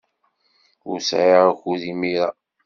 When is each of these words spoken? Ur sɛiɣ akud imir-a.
Ur 0.89 0.99
sɛiɣ 1.09 1.43
akud 1.51 1.81
imir-a. 1.91 2.27